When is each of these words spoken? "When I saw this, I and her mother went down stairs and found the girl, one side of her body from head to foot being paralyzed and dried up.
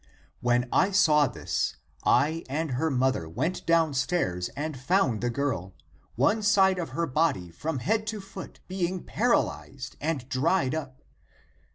"When 0.49 0.67
I 0.73 0.89
saw 0.89 1.27
this, 1.27 1.75
I 2.03 2.43
and 2.49 2.71
her 2.71 2.89
mother 2.89 3.29
went 3.29 3.63
down 3.67 3.93
stairs 3.93 4.49
and 4.55 4.75
found 4.79 5.21
the 5.21 5.29
girl, 5.29 5.75
one 6.15 6.41
side 6.41 6.79
of 6.79 6.89
her 6.89 7.05
body 7.05 7.51
from 7.51 7.77
head 7.77 8.07
to 8.07 8.19
foot 8.19 8.61
being 8.67 9.03
paralyzed 9.03 9.97
and 10.01 10.27
dried 10.27 10.73
up. 10.73 11.03